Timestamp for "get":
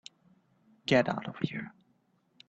0.87-1.07